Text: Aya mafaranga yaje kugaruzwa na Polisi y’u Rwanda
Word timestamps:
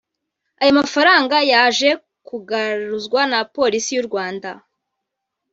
Aya 0.61 0.77
mafaranga 0.79 1.37
yaje 1.51 1.89
kugaruzwa 2.27 3.21
na 3.31 3.39
Polisi 3.55 3.91
y’u 3.95 4.05
Rwanda 4.09 4.49